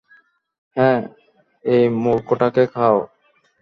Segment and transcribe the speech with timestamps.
[0.77, 0.99] হ্যাঁ,
[1.65, 2.97] এই মূর্খটাকে খাও।